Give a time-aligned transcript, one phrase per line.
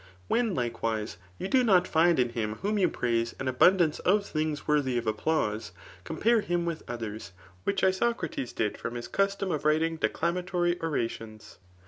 [0.27, 4.67] When, likewise, you do not find in him whom you prsdse an abundance of things
[4.67, 5.73] worthy of applause,
[6.05, 7.29] compare him with others^
[7.67, 11.59] tidiich Isocrates did from his custom of writing deda^ matory orations.